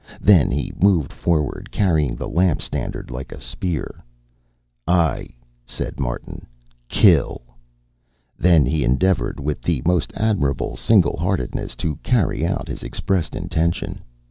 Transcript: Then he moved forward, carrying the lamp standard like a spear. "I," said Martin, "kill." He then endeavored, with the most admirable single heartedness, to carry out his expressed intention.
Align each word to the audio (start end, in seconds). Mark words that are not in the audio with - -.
Then 0.19 0.49
he 0.49 0.73
moved 0.81 1.13
forward, 1.13 1.69
carrying 1.71 2.15
the 2.15 2.27
lamp 2.27 2.59
standard 2.63 3.11
like 3.11 3.31
a 3.31 3.39
spear. 3.39 4.03
"I," 4.87 5.27
said 5.63 5.99
Martin, 5.99 6.47
"kill." 6.89 7.43
He 7.45 7.49
then 8.41 8.65
endeavored, 8.65 9.39
with 9.39 9.61
the 9.61 9.83
most 9.85 10.11
admirable 10.15 10.75
single 10.75 11.17
heartedness, 11.17 11.75
to 11.75 11.97
carry 11.97 12.43
out 12.43 12.67
his 12.67 12.81
expressed 12.81 13.35
intention. 13.35 14.01